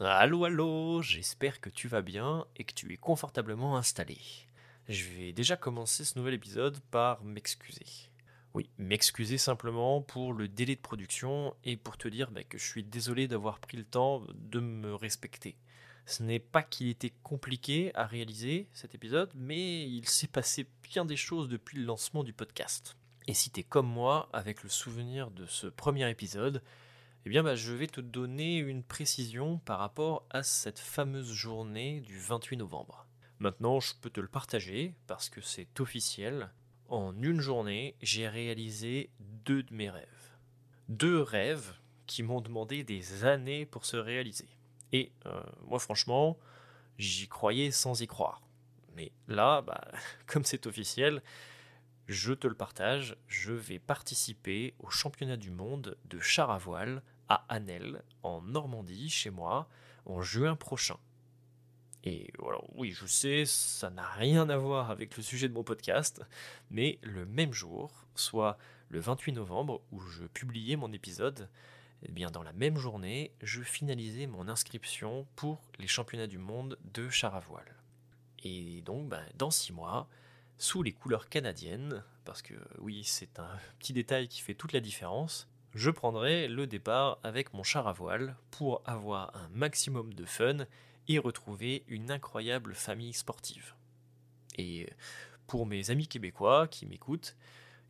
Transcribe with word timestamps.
Allô, 0.00 0.44
allô, 0.44 1.02
j'espère 1.02 1.60
que 1.60 1.70
tu 1.70 1.86
vas 1.86 2.02
bien 2.02 2.46
et 2.56 2.64
que 2.64 2.74
tu 2.74 2.92
es 2.92 2.96
confortablement 2.96 3.76
installé. 3.76 4.18
Je 4.88 5.04
vais 5.04 5.32
déjà 5.32 5.56
commencer 5.56 6.02
ce 6.04 6.18
nouvel 6.18 6.34
épisode 6.34 6.80
par 6.90 7.22
m'excuser. 7.22 7.86
Oui, 8.54 8.68
m'excuser 8.76 9.38
simplement 9.38 10.02
pour 10.02 10.32
le 10.32 10.48
délai 10.48 10.74
de 10.74 10.80
production 10.80 11.54
et 11.62 11.76
pour 11.76 11.96
te 11.96 12.08
dire 12.08 12.32
bah, 12.32 12.42
que 12.42 12.58
je 12.58 12.64
suis 12.64 12.82
désolé 12.82 13.28
d'avoir 13.28 13.60
pris 13.60 13.76
le 13.76 13.84
temps 13.84 14.24
de 14.34 14.58
me 14.58 14.92
respecter. 14.96 15.54
Ce 16.06 16.24
n'est 16.24 16.40
pas 16.40 16.64
qu'il 16.64 16.88
était 16.88 17.14
compliqué 17.22 17.92
à 17.94 18.04
réaliser 18.04 18.66
cet 18.72 18.96
épisode, 18.96 19.30
mais 19.36 19.88
il 19.88 20.08
s'est 20.08 20.26
passé 20.26 20.66
bien 20.82 21.04
des 21.04 21.16
choses 21.16 21.48
depuis 21.48 21.78
le 21.78 21.84
lancement 21.84 22.24
du 22.24 22.32
podcast. 22.32 22.96
Et 23.28 23.32
si 23.32 23.48
t'es 23.48 23.62
comme 23.62 23.88
moi, 23.88 24.28
avec 24.32 24.64
le 24.64 24.68
souvenir 24.68 25.30
de 25.30 25.46
ce 25.46 25.68
premier 25.68 26.10
épisode, 26.10 26.62
eh 27.26 27.30
bien, 27.30 27.42
bah, 27.42 27.54
je 27.54 27.72
vais 27.72 27.86
te 27.86 28.02
donner 28.02 28.58
une 28.58 28.82
précision 28.82 29.58
par 29.58 29.78
rapport 29.78 30.26
à 30.28 30.42
cette 30.42 30.78
fameuse 30.78 31.32
journée 31.32 32.00
du 32.00 32.18
28 32.18 32.58
novembre. 32.58 33.06
Maintenant, 33.38 33.80
je 33.80 33.94
peux 34.00 34.10
te 34.10 34.20
le 34.20 34.28
partager 34.28 34.94
parce 35.06 35.30
que 35.30 35.40
c'est 35.40 35.80
officiel. 35.80 36.50
En 36.88 37.14
une 37.22 37.40
journée, 37.40 37.96
j'ai 38.02 38.28
réalisé 38.28 39.08
deux 39.20 39.62
de 39.62 39.72
mes 39.72 39.88
rêves. 39.88 40.06
Deux 40.90 41.22
rêves 41.22 41.72
qui 42.06 42.22
m'ont 42.22 42.42
demandé 42.42 42.84
des 42.84 43.24
années 43.24 43.64
pour 43.64 43.86
se 43.86 43.96
réaliser. 43.96 44.48
Et 44.92 45.10
euh, 45.24 45.42
moi, 45.62 45.78
franchement, 45.78 46.38
j'y 46.98 47.26
croyais 47.26 47.70
sans 47.70 48.02
y 48.02 48.06
croire. 48.06 48.42
Mais 48.96 49.12
là, 49.28 49.62
bah, 49.62 49.80
comme 50.26 50.44
c'est 50.44 50.66
officiel, 50.66 51.22
je 52.06 52.34
te 52.34 52.46
le 52.46 52.54
partage, 52.54 53.16
je 53.28 53.54
vais 53.54 53.78
participer 53.78 54.74
au 54.78 54.90
championnat 54.90 55.38
du 55.38 55.50
monde 55.50 55.96
de 56.04 56.20
char 56.20 56.50
à 56.50 56.58
voile 56.58 57.02
à 57.28 57.44
Annel, 57.48 58.02
en 58.22 58.42
Normandie, 58.42 59.08
chez 59.10 59.30
moi, 59.30 59.68
en 60.06 60.22
juin 60.22 60.56
prochain. 60.56 60.96
Et 62.04 62.30
voilà, 62.38 62.58
oui, 62.74 62.92
je 62.92 63.06
sais, 63.06 63.44
ça 63.46 63.88
n'a 63.88 64.06
rien 64.06 64.50
à 64.50 64.58
voir 64.58 64.90
avec 64.90 65.16
le 65.16 65.22
sujet 65.22 65.48
de 65.48 65.54
mon 65.54 65.64
podcast, 65.64 66.20
mais 66.70 66.98
le 67.02 67.24
même 67.24 67.54
jour, 67.54 68.04
soit 68.14 68.58
le 68.90 69.00
28 69.00 69.32
novembre, 69.32 69.80
où 69.90 70.00
je 70.00 70.24
publiais 70.24 70.76
mon 70.76 70.92
épisode, 70.92 71.48
eh 72.02 72.12
bien 72.12 72.30
dans 72.30 72.42
la 72.42 72.52
même 72.52 72.76
journée, 72.76 73.32
je 73.42 73.62
finalisais 73.62 74.26
mon 74.26 74.48
inscription 74.48 75.26
pour 75.34 75.62
les 75.78 75.86
championnats 75.86 76.26
du 76.26 76.38
monde 76.38 76.78
de 76.92 77.08
char 77.08 77.34
à 77.34 77.40
voile. 77.40 77.74
Et 78.42 78.82
donc, 78.82 79.08
ben, 79.08 79.24
dans 79.36 79.50
six 79.50 79.72
mois, 79.72 80.06
sous 80.58 80.82
les 80.82 80.92
couleurs 80.92 81.30
canadiennes, 81.30 82.04
parce 82.26 82.42
que 82.42 82.54
oui, 82.78 83.02
c'est 83.04 83.38
un 83.38 83.58
petit 83.78 83.94
détail 83.94 84.28
qui 84.28 84.42
fait 84.42 84.54
toute 84.54 84.74
la 84.74 84.80
différence, 84.80 85.48
je 85.74 85.90
prendrai 85.90 86.48
le 86.48 86.66
départ 86.66 87.18
avec 87.22 87.52
mon 87.52 87.62
char 87.62 87.88
à 87.88 87.92
voile 87.92 88.36
pour 88.50 88.82
avoir 88.86 89.34
un 89.36 89.48
maximum 89.48 90.14
de 90.14 90.24
fun 90.24 90.66
et 91.08 91.18
retrouver 91.18 91.84
une 91.88 92.10
incroyable 92.10 92.74
famille 92.74 93.12
sportive. 93.12 93.74
Et 94.56 94.88
pour 95.46 95.66
mes 95.66 95.90
amis 95.90 96.06
québécois 96.06 96.68
qui 96.68 96.86
m'écoutent, 96.86 97.36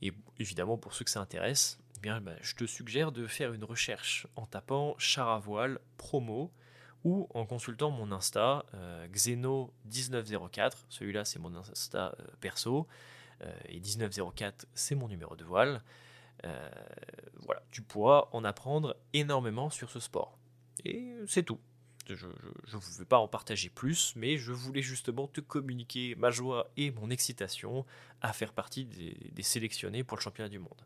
et 0.02 0.12
évidemment 0.38 0.78
pour 0.78 0.94
ceux 0.94 1.04
que 1.04 1.10
ça 1.10 1.20
intéresse, 1.20 1.78
eh 1.96 2.00
bien, 2.00 2.20
bah, 2.20 2.34
je 2.40 2.54
te 2.54 2.64
suggère 2.64 3.12
de 3.12 3.26
faire 3.26 3.52
une 3.52 3.64
recherche 3.64 4.26
en 4.36 4.46
tapant 4.46 4.94
char 4.98 5.28
à 5.28 5.38
voile 5.38 5.78
promo 5.96 6.50
ou 7.04 7.28
en 7.34 7.44
consultant 7.44 7.90
mon 7.90 8.12
Insta 8.12 8.64
euh, 8.74 9.06
Xeno1904, 9.08 10.72
celui-là 10.88 11.24
c'est 11.24 11.38
mon 11.38 11.54
Insta 11.54 12.14
euh, 12.18 12.24
perso, 12.40 12.88
euh, 13.42 13.52
et 13.68 13.78
1904 13.78 14.66
c'est 14.74 14.94
mon 14.94 15.08
numéro 15.08 15.36
de 15.36 15.44
voile. 15.44 15.82
Euh, 16.44 16.68
voilà, 17.44 17.62
tu 17.70 17.82
pourras 17.82 18.28
en 18.32 18.44
apprendre 18.44 18.96
énormément 19.12 19.70
sur 19.70 19.90
ce 19.90 20.00
sport. 20.00 20.38
Et 20.84 21.14
c'est 21.26 21.42
tout. 21.42 21.60
Je 22.06 22.26
ne 22.26 22.98
vais 22.98 23.04
pas 23.06 23.18
en 23.18 23.28
partager 23.28 23.70
plus, 23.70 24.14
mais 24.16 24.36
je 24.36 24.52
voulais 24.52 24.82
justement 24.82 25.26
te 25.26 25.40
communiquer 25.40 26.14
ma 26.16 26.30
joie 26.30 26.70
et 26.76 26.90
mon 26.90 27.08
excitation 27.08 27.86
à 28.20 28.34
faire 28.34 28.52
partie 28.52 28.84
des, 28.84 29.42
sélectionnés 29.42 30.04
pour 30.04 30.18
le 30.18 30.22
championnat 30.22 30.50
du 30.50 30.58
monde. 30.58 30.82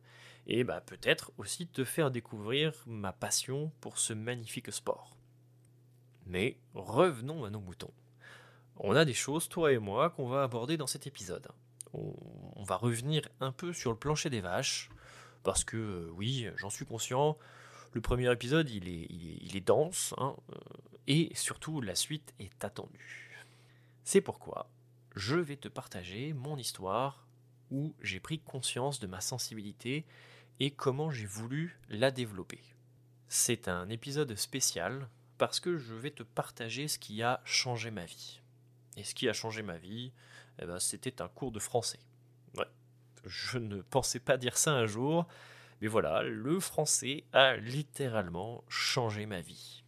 Et 0.47 0.63
bah, 0.63 0.81
peut-être 0.81 1.33
aussi 1.37 1.67
te 1.67 1.85
faire 1.85 2.13
découvrir 2.13 2.73
ma 2.87 3.13
passion 3.13 3.73
pour 3.81 3.99
ce 3.99 4.13
magnifique 4.13 4.73
sport. 4.73 5.17
Mais 6.27 6.57
revenons 6.75 7.45
à 7.45 7.51
nos 7.51 7.61
moutons. 7.61 7.93
On 8.77 8.95
a 8.95 9.05
des 9.05 9.15
choses, 9.15 9.49
toi 9.49 9.73
et 9.73 9.79
moi, 9.79 10.11
qu'on 10.11 10.29
va 10.29 10.45
aborder 10.45 10.77
dans 10.77 10.87
cet 10.87 11.09
épisode. 11.09 11.49
on 11.95 12.63
va 12.63 12.77
revenir 12.77 13.29
un 13.41 13.51
peu 13.51 13.73
sur 13.73 13.91
le 13.91 13.99
plancher 13.99 14.31
des 14.31 14.41
vaches, 14.41 14.89
parce 15.43 15.65
que 15.65 15.77
euh, 15.77 16.11
oui, 16.15 16.49
j'en 16.57 16.71
suis 16.71 16.85
conscient, 16.85 17.39
le 17.93 18.01
premier 18.01 18.31
épisode, 18.31 18.69
il 18.71 18.89
est, 18.89 19.07
il 19.11 19.65
dense, 19.65 20.15
hein, 20.19 20.37
euh, 20.53 20.59
et 21.07 21.31
surtout 21.35 21.81
la 21.81 21.95
suite 21.95 22.35
est 22.39 22.65
attendue. 22.65 23.31
C'est 24.05 24.21
pourquoi 24.21 24.71
je 25.17 25.37
vais 25.37 25.57
te 25.57 25.69
partager 25.69 26.33
mon 26.33 26.57
histoire 26.57 27.27
où 27.71 27.95
j'ai 28.01 28.21
pris 28.21 28.39
conscience 28.39 29.01
de 29.01 29.07
ma 29.07 29.21
sensibilité 29.21 30.07
et 30.61 30.71
comment 30.71 31.11
j'ai 31.11 31.27
voulu 31.27 31.79
la 31.89 32.11
développer. 32.11 32.61
C'est 33.29 33.69
un 33.69 33.89
épisode 33.89 34.35
spécial 34.37 35.09
parce 35.37 35.61
que 35.61 35.77
je 35.77 35.95
vais 35.95 36.11
te 36.11 36.23
partager 36.23 36.89
ce 36.89 36.99
qui 36.99 37.23
a 37.23 37.41
changé 37.45 37.91
ma 37.91 38.05
vie. 38.05 38.41
Et 38.97 39.05
ce 39.05 39.15
qui 39.15 39.29
a 39.29 39.33
changé 39.33 39.63
ma 39.63 39.79
vie, 39.79 40.13
eh 40.61 40.67
ben, 40.67 40.79
c'était 40.79 41.23
un 41.23 41.29
cours 41.29 41.53
de 41.53 41.61
français. 41.61 42.01
Je 43.29 43.59
ne 43.59 43.83
pensais 43.83 44.19
pas 44.19 44.37
dire 44.37 44.57
ça 44.57 44.73
un 44.73 44.87
jour, 44.87 45.27
mais 45.81 45.89
voilà, 45.89 46.23
le 46.23 46.59
français 46.61 47.25
a 47.33 47.57
littéralement 47.57 48.65
changé 48.69 49.27
ma 49.27 49.41
vie. 49.41 49.85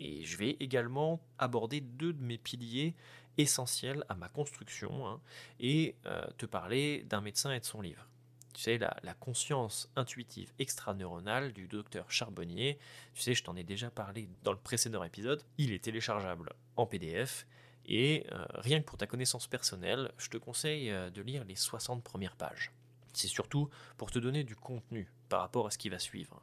Et 0.00 0.24
je 0.24 0.36
vais 0.36 0.56
également 0.60 1.20
aborder 1.38 1.80
deux 1.80 2.12
de 2.12 2.22
mes 2.22 2.38
piliers 2.38 2.94
essentiels 3.36 4.04
à 4.08 4.14
ma 4.14 4.28
construction 4.28 5.06
hein, 5.06 5.20
et 5.60 5.96
euh, 6.06 6.24
te 6.36 6.46
parler 6.46 7.04
d'un 7.04 7.20
médecin 7.20 7.52
et 7.52 7.60
de 7.60 7.64
son 7.64 7.80
livre. 7.80 8.08
Tu 8.54 8.62
sais, 8.62 8.78
la, 8.78 9.14
conscience 9.20 9.88
intuitive 9.94 10.52
extraneuronale 10.58 11.52
du 11.52 11.68
docteur 11.68 12.10
Charbonnier, 12.10 12.78
tu 13.14 13.22
sais, 13.22 13.34
je 13.34 13.44
t'en 13.44 13.54
ai 13.54 13.62
déjà 13.62 13.90
parlé 13.90 14.28
dans 14.42 14.52
le 14.52 14.58
précédent 14.58 15.04
épisode, 15.04 15.44
il 15.58 15.72
est 15.72 15.84
téléchargeable 15.84 16.52
en 16.76 16.86
PDF 16.86 17.46
et 17.88 18.26
euh, 18.32 18.44
rien 18.50 18.80
que 18.80 18.84
pour 18.84 18.98
ta 18.98 19.06
connaissance 19.06 19.46
personnelle, 19.46 20.12
je 20.18 20.28
te 20.28 20.36
conseille 20.36 20.90
euh, 20.90 21.08
de 21.10 21.22
lire 21.22 21.44
les 21.44 21.56
60 21.56 22.04
premières 22.04 22.36
pages. 22.36 22.70
C'est 23.14 23.28
surtout 23.28 23.70
pour 23.96 24.10
te 24.10 24.18
donner 24.18 24.44
du 24.44 24.54
contenu 24.54 25.10
par 25.30 25.40
rapport 25.40 25.66
à 25.66 25.70
ce 25.70 25.78
qui 25.78 25.88
va 25.88 25.98
suivre. 25.98 26.42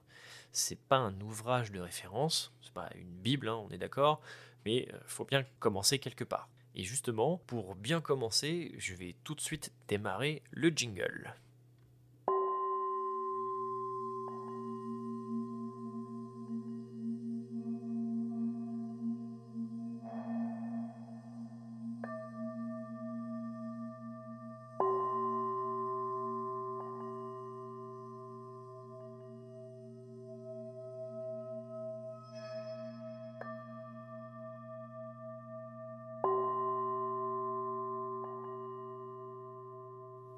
C'est 0.52 0.80
pas 0.80 0.98
un 0.98 1.20
ouvrage 1.22 1.72
de 1.72 1.80
référence, 1.80 2.52
c'est 2.62 2.74
pas 2.74 2.90
une 2.96 3.12
Bible, 3.12 3.48
hein, 3.48 3.56
on 3.56 3.70
est 3.70 3.78
d'accord, 3.78 4.22
mais 4.66 4.88
euh, 4.92 4.98
faut 5.06 5.26
bien 5.26 5.46
commencer 5.60 6.00
quelque 6.00 6.24
part. 6.24 6.50
Et 6.74 6.84
justement, 6.84 7.38
pour 7.46 7.76
bien 7.76 8.02
commencer, 8.02 8.74
je 8.78 8.96
vais 8.96 9.16
tout 9.24 9.36
de 9.36 9.42
suite 9.42 9.72
démarrer 9.88 10.42
le 10.50 10.70
jingle. 10.70 11.36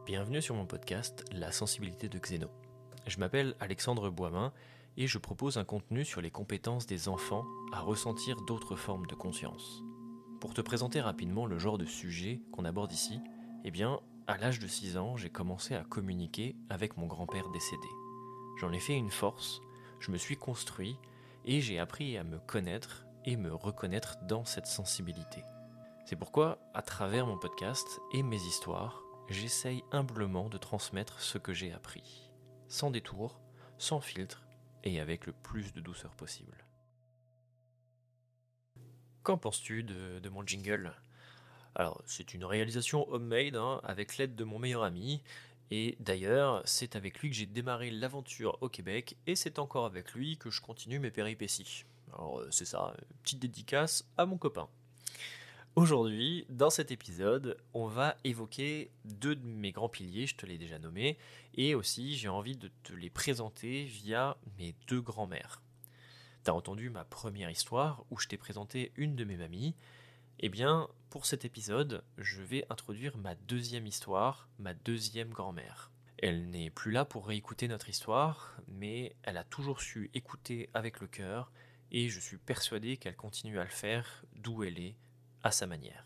Bienvenue 0.08 0.42
sur 0.42 0.56
mon 0.56 0.66
podcast 0.66 1.26
La 1.34 1.52
sensibilité 1.52 2.08
de 2.08 2.18
Xeno. 2.18 2.48
Je 3.08 3.20
m'appelle 3.20 3.56
Alexandre 3.60 4.10
Boismin 4.10 4.54
et 4.96 5.06
je 5.06 5.18
propose 5.18 5.58
un 5.58 5.66
contenu 5.66 6.06
sur 6.06 6.22
les 6.22 6.32
compétences 6.32 6.88
des 6.88 7.10
enfants 7.10 7.44
à 7.74 7.82
ressentir 7.82 8.38
d'autres 8.44 8.78
formes 8.78 9.06
de 9.08 9.16
conscience. 9.16 9.84
Pour 10.40 10.54
te 10.54 10.62
présenter 10.62 11.02
rapidement 11.02 11.46
le 11.46 11.60
genre 11.60 11.78
de 11.78 11.84
sujet 11.84 12.40
qu'on 12.54 12.64
aborde 12.64 12.94
ici, 12.94 13.20
eh 13.66 13.70
bien, 13.70 14.00
à 14.28 14.38
l'âge 14.38 14.60
de 14.60 14.68
6 14.68 14.96
ans, 14.96 15.18
j'ai 15.18 15.30
commencé 15.30 15.76
à 15.76 15.84
communiquer 15.84 16.56
avec 16.70 16.96
mon 16.96 17.08
grand-père 17.08 17.50
décédé. 17.50 17.90
J'en 18.62 18.72
ai 18.72 18.80
fait 18.80 18.96
une 18.96 19.12
force, 19.12 19.60
je 20.00 20.12
me 20.12 20.18
suis 20.18 20.38
construit 20.38 20.96
et 21.44 21.60
j'ai 21.60 21.80
appris 21.80 22.18
à 22.18 22.24
me 22.24 22.40
connaître 22.40 23.06
et 23.26 23.36
me 23.36 23.54
reconnaître 23.54 24.16
dans 24.26 24.46
cette 24.46 24.68
sensibilité. 24.68 25.44
C'est 26.06 26.16
pourquoi, 26.16 26.60
à 26.74 26.82
travers 26.82 27.28
mon 27.28 27.38
podcast 27.38 28.00
et 28.14 28.24
mes 28.24 28.42
histoires, 28.42 29.04
j'essaye 29.30 29.84
humblement 29.92 30.50
de 30.50 30.58
transmettre 30.58 31.20
ce 31.20 31.38
que 31.38 31.54
j'ai 31.54 31.72
appris, 31.72 32.32
sans 32.68 32.92
détour, 32.92 33.40
sans 33.78 34.02
filtre 34.02 34.44
et 34.84 35.00
avec 35.00 35.26
le 35.26 35.34
plus 35.34 35.74
de 35.74 35.82
douceur 35.82 36.16
possible. 36.16 36.66
Qu'en 39.24 39.38
penses-tu 39.38 39.84
de, 39.84 40.30
mon 40.30 40.46
jingle? 40.46 40.94
Alors, 41.76 42.02
c'est 42.06 42.34
une 42.34 42.46
réalisation 42.46 43.08
homemade 43.10 43.56
hein, 43.56 43.82
avec 43.84 44.18
l'aide 44.18 44.36
de 44.36 44.44
mon 44.44 44.58
meilleur 44.58 44.84
ami. 44.84 45.22
Et 45.70 45.98
d'ailleurs, 46.00 46.62
c'est 46.66 46.96
avec 46.96 47.20
lui 47.20 47.30
que 47.30 47.36
j'ai 47.36 47.46
démarré 47.46 47.92
l'aventure 47.92 48.58
au 48.62 48.70
Québec 48.70 49.18
et 49.28 49.36
c'est 49.36 49.60
encore 49.60 49.86
avec 49.86 50.14
lui 50.14 50.38
que 50.38 50.50
je 50.50 50.62
continue 50.62 51.00
mes 51.00 51.12
péripéties. 51.12 51.84
Alors 52.14 52.40
euh, 52.40 52.48
c'est 52.52 52.66
ça, 52.66 52.96
petite 53.22 53.40
dédicace 53.40 54.10
à 54.18 54.26
mon 54.26 54.38
copain. 54.38 54.70
Aujourd'hui, 55.78 56.44
dans 56.50 56.72
cet 56.72 56.90
épisode, 56.90 57.56
on 57.76 57.86
va 57.86 58.18
évoquer 58.24 58.90
deux 59.06 59.36
de 59.36 59.46
mes 59.46 59.72
grands 59.72 59.90
piliers, 59.90 60.26
je 60.26 60.36
te 60.36 60.48
l'ai 60.48 60.58
déjà 60.58 60.80
nommé, 60.80 61.20
et 61.54 61.76
aussi 61.76 62.18
j'ai 62.18 62.30
envie 62.30 62.58
de 62.58 62.72
te 62.82 62.94
les 62.94 63.12
présenter 63.12 63.84
via 63.84 64.38
mes 64.58 64.74
deux 64.88 65.02
grands-mères. 65.02 65.62
T'as 66.44 66.54
entendu 66.54 66.90
ma 66.90 67.04
première 67.04 67.52
histoire 67.52 68.04
où 68.10 68.18
je 68.18 68.28
t'ai 68.28 68.38
présenté 68.38 68.92
une 68.96 69.16
de 69.16 69.24
mes 69.24 69.38
mamies. 69.38 69.76
Eh 70.40 70.50
bien, 70.50 70.88
pour 71.12 71.28
cet 71.28 71.46
épisode, 71.46 72.04
je 72.18 72.42
vais 72.42 72.66
introduire 72.72 73.16
ma 73.16 73.36
deuxième 73.36 73.86
histoire, 73.86 74.50
ma 74.58 74.74
deuxième 74.74 75.30
grand-mère. 75.30 75.92
Elle 76.18 76.50
n'est 76.50 76.72
plus 76.72 76.92
là 76.92 77.06
pour 77.06 77.28
réécouter 77.28 77.68
notre 77.68 77.88
histoire, 77.88 78.58
mais 78.68 79.16
elle 79.22 79.38
a 79.38 79.44
toujours 79.44 79.80
su 79.82 80.10
écouter 80.16 80.72
avec 80.74 81.02
le 81.02 81.08
cœur, 81.08 81.52
et 81.92 82.10
je 82.10 82.20
suis 82.20 82.38
persuadé 82.38 82.98
qu'elle 82.98 83.16
continue 83.16 83.60
à 83.60 83.64
le 83.64 83.70
faire 83.70 84.26
d'où 84.38 84.64
elle 84.64 84.80
est, 84.80 84.96
à 85.44 85.52
sa 85.52 85.68
manière. 85.68 86.06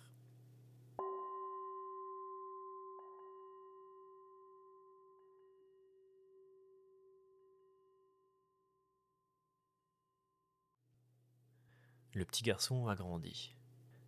Le 12.14 12.26
petit 12.26 12.44
garçon 12.44 12.88
a 12.88 12.96
grandi. 12.96 13.56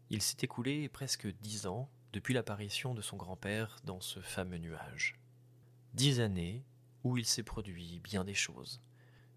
Il 0.09 0.21
s'est 0.21 0.37
écoulé 0.41 0.89
presque 0.89 1.25
dix 1.39 1.67
ans 1.67 1.89
depuis 2.11 2.33
l'apparition 2.33 2.93
de 2.93 3.01
son 3.01 3.15
grand-père 3.15 3.77
dans 3.85 4.01
ce 4.01 4.19
fameux 4.19 4.57
nuage. 4.57 5.17
Dix 5.93 6.19
années 6.19 6.65
où 7.03 7.17
il 7.17 7.25
s'est 7.25 7.43
produit 7.43 8.01
bien 8.01 8.25
des 8.25 8.33
choses, 8.33 8.81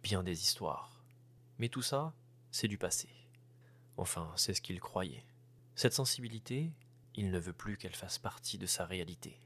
bien 0.02 0.24
des 0.24 0.42
histoires. 0.42 1.04
Mais 1.58 1.68
tout 1.68 1.82
ça, 1.82 2.12
c'est 2.50 2.68
du 2.68 2.76
passé. 2.76 3.08
Enfin, 3.96 4.32
c'est 4.36 4.52
ce 4.52 4.60
qu'il 4.60 4.80
croyait. 4.80 5.24
Cette 5.76 5.92
sensibilité, 5.92 6.72
il 7.16 7.30
ne 7.30 7.38
veut 7.38 7.52
plus 7.52 7.76
qu'elle 7.76 7.94
fasse 7.94 8.18
partie 8.18 8.56
de 8.56 8.64
sa 8.64 8.86
réalité. 8.86 9.38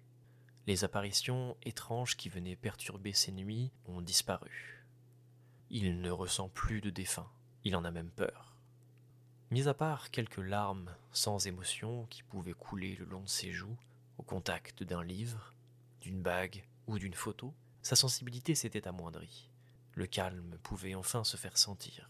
Les 0.69 0.85
apparitions 0.85 1.57
étranges 1.65 2.17
qui 2.17 2.29
venaient 2.29 2.55
perturber 2.55 3.13
ses 3.13 3.33
nuits 3.33 3.73
ont 3.87 4.01
disparu. 4.01 4.85
Il 5.71 6.01
ne 6.01 6.11
ressent 6.11 6.49
plus 6.49 6.81
de 6.81 6.91
défunt, 6.91 7.29
il 7.65 7.75
en 7.75 7.85
a 7.85 7.91
même 7.91 8.13
peur. 8.13 8.55
Mis 9.51 9.67
à 9.67 9.75
part 9.75 10.13
quelques 10.13 10.39
larmes 10.39 10.95
sans 11.11 11.49
émotion 11.49 12.07
qui 12.07 12.23
pouvaient 12.23 12.53
couler 12.53 12.95
le 12.95 13.07
long 13.07 13.23
de 13.23 13.29
ses 13.29 13.51
joues, 13.51 13.77
au 14.17 14.23
contact 14.23 14.85
d'un 14.85 15.03
livre, 15.03 15.53
d'une 16.01 16.23
bague 16.23 16.65
ou 16.87 17.01
d'une 17.01 17.15
photo, 17.15 17.53
sa 17.83 17.97
sensibilité 17.97 18.55
s'était 18.55 18.87
amoindrie. 18.87 19.51
Le 19.95 20.07
calme 20.07 20.59
pouvait 20.63 20.95
enfin 20.95 21.25
se 21.25 21.37
faire 21.37 21.59
sentir. 21.59 22.09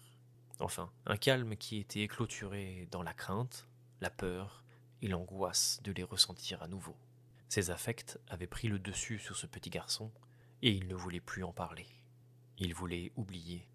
Enfin, 0.59 0.91
un 1.07 1.17
calme 1.17 1.57
qui 1.57 1.79
était 1.79 2.07
clôturé 2.07 2.87
dans 2.91 3.03
la 3.03 3.15
crainte, 3.15 3.67
la 4.01 4.11
peur 4.11 4.65
et 5.03 5.09
l'angoisse 5.09 5.81
de 5.83 5.93
les 5.93 6.03
ressentir 6.03 6.63
à 6.63 6.69
nouveau. 6.69 6.97
Ses 7.49 7.71
affects 7.71 8.19
avaient 8.29 8.47
pris 8.47 8.69
le 8.69 8.79
dessus 8.79 9.19
sur 9.19 9.37
ce 9.37 9.47
petit 9.47 9.71
garçon, 9.71 10.11
et 10.63 10.73
il 10.73 10.87
ne 10.89 10.95
voulait 10.95 11.21
plus 11.21 11.43
en 11.43 11.53
parler. 11.53 11.87
Il 12.59 12.75
voulait 12.75 13.13
oublier, 13.17 13.67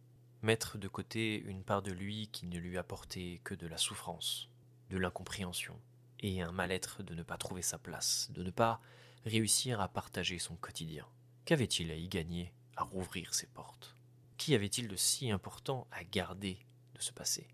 mettre 0.42 0.77
de 0.77 0.88
côté 0.88 1.39
une 1.39 1.63
part 1.63 1.81
de 1.81 1.92
lui 1.92 2.30
qui 2.31 2.45
ne 2.45 2.60
lui 2.60 2.77
apportait 2.77 3.42
que 3.44 3.56
de 3.56 3.68
la 3.68 3.77
souffrance, 3.77 4.50
de 4.89 4.98
l'incompréhension, 4.98 5.80
et 6.19 6.42
un 6.42 6.51
mal-être 6.51 7.04
de 7.04 7.16
ne 7.16 7.24
pas 7.24 7.38
trouver 7.38 7.62
sa 7.62 7.77
place, 7.77 8.30
de 8.31 8.44
ne 8.44 8.51
pas 8.51 8.80
réussir 9.25 9.81
à 9.81 9.88
partager 9.88 10.39
son 10.39 10.56
quotidien. 10.56 11.07
Qu'avait-il 11.45 11.92
à 11.92 11.95
y 11.95 12.07
gagner 12.07 12.54
à 12.75 12.83
rouvrir 12.83 13.33
ses 13.33 13.48
portes? 13.48 13.95
Qu'y 14.38 14.56
avait-il 14.56 14.88
de 14.88 14.95
si 14.95 15.31
important 15.31 15.88
à 15.92 16.04
garder 16.04 16.60
de 16.94 17.01
ce 17.01 17.12
passé? 17.12 17.48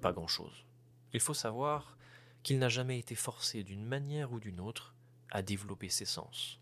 Pas 0.00 0.12
grand-chose. 0.12 0.64
Il 1.12 1.20
faut 1.20 1.34
savoir 1.34 1.95
qu'il 2.46 2.60
n'a 2.60 2.68
jamais 2.68 3.00
été 3.00 3.16
forcé 3.16 3.64
d'une 3.64 3.84
manière 3.84 4.30
ou 4.30 4.38
d'une 4.38 4.60
autre 4.60 4.94
à 5.32 5.42
développer 5.42 5.88
ses 5.88 6.04
sens. 6.04 6.60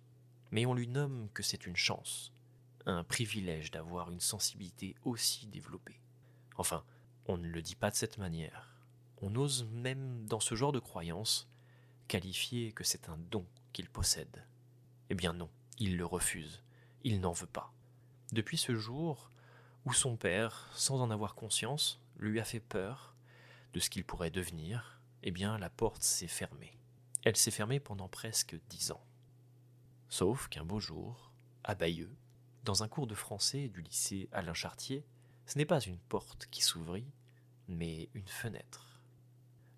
Mais 0.50 0.64
on 0.64 0.72
lui 0.72 0.88
nomme 0.88 1.28
que 1.34 1.42
c'est 1.42 1.66
une 1.66 1.76
chance, 1.76 2.32
un 2.86 3.04
privilège 3.04 3.70
d'avoir 3.70 4.10
une 4.10 4.20
sensibilité 4.20 4.96
aussi 5.04 5.46
développée. 5.46 6.00
Enfin, 6.56 6.84
on 7.26 7.36
ne 7.36 7.46
le 7.46 7.60
dit 7.60 7.74
pas 7.74 7.90
de 7.90 7.96
cette 7.96 8.16
manière. 8.16 8.74
On 9.20 9.34
ose 9.34 9.66
même, 9.74 10.24
dans 10.24 10.40
ce 10.40 10.54
genre 10.54 10.72
de 10.72 10.78
croyance, 10.78 11.50
qualifier 12.08 12.72
que 12.72 12.82
c'est 12.82 13.10
un 13.10 13.18
don 13.30 13.44
qu'il 13.74 13.90
possède. 13.90 14.42
Eh 15.10 15.14
bien 15.14 15.34
non, 15.34 15.50
il 15.78 15.98
le 15.98 16.06
refuse, 16.06 16.62
il 17.02 17.20
n'en 17.20 17.32
veut 17.32 17.46
pas. 17.46 17.74
Depuis 18.32 18.56
ce 18.56 18.74
jour 18.74 19.30
où 19.84 19.92
son 19.92 20.16
père, 20.16 20.70
sans 20.72 21.02
en 21.02 21.10
avoir 21.10 21.34
conscience, 21.34 22.00
lui 22.16 22.40
a 22.40 22.44
fait 22.46 22.60
peur 22.60 23.14
de 23.74 23.80
ce 23.80 23.90
qu'il 23.90 24.06
pourrait 24.06 24.30
devenir, 24.30 24.94
eh 25.26 25.30
bien 25.30 25.58
la 25.58 25.70
porte 25.70 26.02
s'est 26.02 26.28
fermée. 26.28 26.78
Elle 27.24 27.36
s'est 27.36 27.50
fermée 27.50 27.80
pendant 27.80 28.08
presque 28.08 28.56
dix 28.68 28.92
ans. 28.92 29.04
Sauf 30.10 30.48
qu'un 30.48 30.66
beau 30.66 30.80
jour, 30.80 31.32
à 31.64 31.74
Bayeux, 31.74 32.14
dans 32.62 32.82
un 32.82 32.88
cours 32.88 33.06
de 33.06 33.14
français 33.14 33.68
du 33.68 33.80
lycée 33.80 34.28
Alain 34.32 34.52
Chartier, 34.52 35.04
ce 35.46 35.56
n'est 35.56 35.64
pas 35.64 35.80
une 35.80 35.98
porte 35.98 36.46
qui 36.50 36.62
s'ouvrit, 36.62 37.10
mais 37.68 38.10
une 38.12 38.28
fenêtre. 38.28 39.00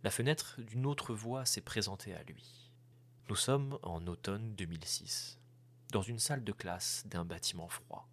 La 0.02 0.10
fenêtre 0.10 0.60
d'une 0.62 0.84
autre 0.84 1.14
voie 1.14 1.46
s'est 1.46 1.60
présentée 1.60 2.12
à 2.12 2.24
lui. 2.24 2.72
Nous 3.28 3.36
sommes 3.36 3.78
en 3.82 4.04
automne 4.08 4.54
2006, 4.56 5.38
dans 5.92 6.02
une 6.02 6.18
salle 6.18 6.42
de 6.42 6.52
classe 6.52 7.04
d'un 7.06 7.24
bâtiment 7.24 7.68
froid. 7.68 8.08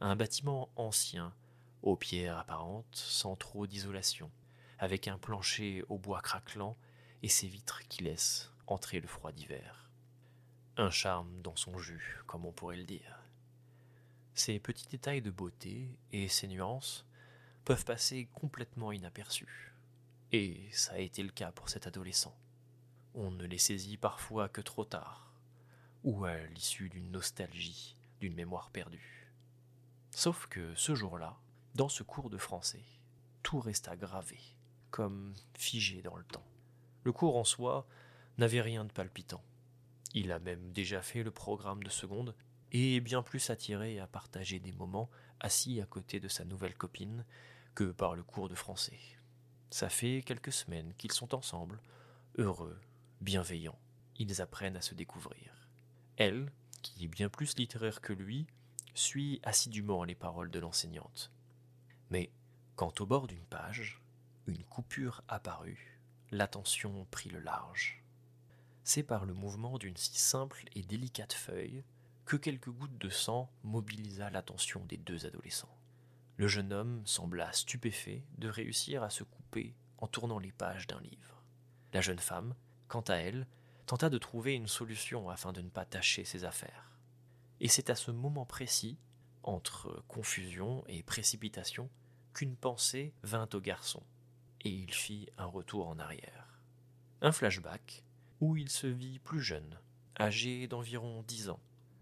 Un 0.00 0.16
bâtiment 0.16 0.68
ancien, 0.74 1.32
aux 1.82 1.96
pierres 1.96 2.38
apparentes, 2.38 2.86
sans 2.96 3.36
trop 3.36 3.68
d'isolation, 3.68 4.32
avec 4.82 5.06
un 5.06 5.16
plancher 5.16 5.84
au 5.88 5.96
bois 5.96 6.20
craquelant 6.20 6.76
et 7.22 7.28
ses 7.28 7.46
vitres 7.46 7.86
qui 7.86 8.02
laissent 8.02 8.50
entrer 8.66 9.00
le 9.00 9.06
froid 9.06 9.30
d'hiver. 9.30 9.88
Un 10.76 10.90
charme 10.90 11.40
dans 11.40 11.54
son 11.54 11.78
jus, 11.78 12.18
comme 12.26 12.44
on 12.44 12.50
pourrait 12.50 12.78
le 12.78 12.82
dire. 12.82 13.22
Ces 14.34 14.58
petits 14.58 14.88
détails 14.88 15.22
de 15.22 15.30
beauté 15.30 15.96
et 16.10 16.26
ces 16.26 16.48
nuances 16.48 17.06
peuvent 17.64 17.84
passer 17.84 18.28
complètement 18.34 18.90
inaperçus. 18.90 19.72
Et 20.32 20.68
ça 20.72 20.94
a 20.94 20.98
été 20.98 21.22
le 21.22 21.30
cas 21.30 21.52
pour 21.52 21.68
cet 21.68 21.86
adolescent. 21.86 22.36
On 23.14 23.30
ne 23.30 23.46
les 23.46 23.58
saisit 23.58 23.98
parfois 23.98 24.48
que 24.48 24.60
trop 24.60 24.84
tard, 24.84 25.32
ou 26.02 26.24
à 26.24 26.36
l'issue 26.38 26.88
d'une 26.88 27.12
nostalgie, 27.12 27.94
d'une 28.18 28.34
mémoire 28.34 28.70
perdue. 28.70 29.30
Sauf 30.10 30.48
que 30.48 30.74
ce 30.74 30.96
jour-là, 30.96 31.38
dans 31.76 31.88
ce 31.88 32.02
cours 32.02 32.30
de 32.30 32.38
français, 32.38 32.82
tout 33.44 33.60
resta 33.60 33.94
gravé 33.94 34.40
comme 34.92 35.34
figé 35.54 36.02
dans 36.02 36.16
le 36.16 36.22
temps. 36.22 36.46
Le 37.02 37.10
cours 37.10 37.36
en 37.36 37.44
soi 37.44 37.88
n'avait 38.38 38.60
rien 38.60 38.84
de 38.84 38.92
palpitant. 38.92 39.42
Il 40.14 40.30
a 40.30 40.38
même 40.38 40.70
déjà 40.70 41.02
fait 41.02 41.24
le 41.24 41.32
programme 41.32 41.82
de 41.82 41.90
seconde 41.90 42.36
et 42.70 42.96
est 42.96 43.00
bien 43.00 43.22
plus 43.22 43.50
attiré 43.50 43.98
à 43.98 44.06
partager 44.06 44.60
des 44.60 44.72
moments 44.72 45.10
assis 45.40 45.80
à 45.80 45.86
côté 45.86 46.20
de 46.20 46.28
sa 46.28 46.44
nouvelle 46.44 46.76
copine 46.76 47.24
que 47.74 47.90
par 47.90 48.14
le 48.14 48.22
cours 48.22 48.48
de 48.48 48.54
français. 48.54 49.00
Ça 49.70 49.88
fait 49.88 50.22
quelques 50.24 50.52
semaines 50.52 50.92
qu'ils 50.98 51.12
sont 51.12 51.34
ensemble, 51.34 51.80
heureux, 52.36 52.78
bienveillants. 53.22 53.78
Ils 54.18 54.42
apprennent 54.42 54.76
à 54.76 54.82
se 54.82 54.94
découvrir. 54.94 55.68
Elle, 56.18 56.52
qui 56.82 57.04
est 57.04 57.08
bien 57.08 57.30
plus 57.30 57.56
littéraire 57.56 58.02
que 58.02 58.12
lui, 58.12 58.46
suit 58.94 59.40
assidûment 59.42 60.04
les 60.04 60.14
paroles 60.14 60.50
de 60.50 60.58
l'enseignante. 60.58 61.32
Mais 62.10 62.30
quand 62.76 63.00
au 63.00 63.06
bord 63.06 63.26
d'une 63.26 63.46
page, 63.46 64.01
une 64.46 64.64
coupure 64.64 65.22
apparut, 65.28 66.00
l'attention 66.30 67.06
prit 67.10 67.30
le 67.30 67.40
large. 67.40 68.02
C'est 68.84 69.02
par 69.02 69.24
le 69.24 69.34
mouvement 69.34 69.78
d'une 69.78 69.96
si 69.96 70.18
simple 70.18 70.64
et 70.74 70.82
délicate 70.82 71.32
feuille 71.32 71.84
que 72.24 72.36
quelques 72.36 72.70
gouttes 72.70 72.98
de 72.98 73.08
sang 73.08 73.50
mobilisa 73.62 74.30
l'attention 74.30 74.84
des 74.86 74.96
deux 74.96 75.26
adolescents. 75.26 75.76
Le 76.36 76.48
jeune 76.48 76.72
homme 76.72 77.02
sembla 77.04 77.52
stupéfait 77.52 78.24
de 78.38 78.48
réussir 78.48 79.02
à 79.02 79.10
se 79.10 79.22
couper 79.22 79.76
en 79.98 80.08
tournant 80.08 80.38
les 80.38 80.52
pages 80.52 80.86
d'un 80.86 81.00
livre. 81.00 81.42
La 81.92 82.00
jeune 82.00 82.18
femme, 82.18 82.54
quant 82.88 83.02
à 83.02 83.14
elle, 83.14 83.46
tenta 83.86 84.10
de 84.10 84.18
trouver 84.18 84.54
une 84.54 84.68
solution 84.68 85.28
afin 85.30 85.52
de 85.52 85.60
ne 85.60 85.68
pas 85.68 85.84
tâcher 85.84 86.24
ses 86.24 86.44
affaires. 86.44 86.90
Et 87.60 87.68
c'est 87.68 87.90
à 87.90 87.94
ce 87.94 88.10
moment 88.10 88.46
précis, 88.46 88.98
entre 89.44 90.02
confusion 90.08 90.82
et 90.88 91.02
précipitation, 91.02 91.90
qu'une 92.32 92.56
pensée 92.56 93.14
vint 93.22 93.48
au 93.52 93.60
garçon 93.60 94.02
et 94.64 94.70
il 94.70 94.92
fit 94.92 95.28
un 95.38 95.46
retour 95.46 95.88
en 95.88 95.98
arrière. 95.98 96.60
Un 97.20 97.32
flashback 97.32 98.04
où 98.40 98.56
il 98.56 98.68
se 98.68 98.86
vit 98.86 99.18
plus 99.18 99.40
jeune, 99.40 99.78
âgé 100.18 100.66
d'environ 100.66 101.22
dix 101.26 101.48
ans, 101.48 101.60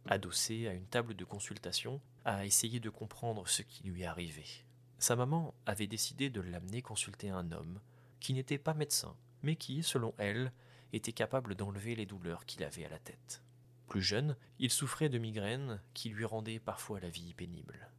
adossé 0.09 0.69
à 0.69 0.73
une 0.73 0.87
table 0.87 1.15
de 1.15 1.25
consultation, 1.25 2.01
à 2.25 2.47
essayer 2.47 2.81
de 2.81 2.91
comprendre 2.91 3.47
ce 3.49 3.63
qui 3.63 3.85
lui 3.85 4.05
arrivait. 4.05 4.65
Sa 4.99 5.17
maman 5.17 5.55
avait 5.67 5.87
décidé 5.87 6.31
de 6.31 6.41
l'amener 6.41 6.83
consulter 6.83 7.31
un 7.31 7.53
homme 7.53 7.81
qui 8.21 8.35
n'était 8.35 8.59
pas 8.59 8.75
médecin, 8.75 9.17
mais 9.43 9.57
qui, 9.57 9.83
selon 9.83 10.15
elle, 10.19 10.53
était 10.93 11.13
capable 11.13 11.55
d'enlever 11.55 11.95
les 11.95 12.07
douleurs 12.07 12.45
qu'il 12.45 12.65
avait 12.65 12.85
à 12.85 12.91
la 12.91 12.99
tête. 12.99 13.43
Plus 13.87 14.03
jeune, 14.03 14.37
il 14.59 14.71
souffrait 14.71 15.09
de 15.09 15.19
migraines 15.19 15.81
qui 15.95 16.11
lui 16.11 16.25
rendaient 16.25 16.61
parfois 16.61 17.01
la 17.01 17.09
vie 17.09 17.35
pénible. 17.35 17.91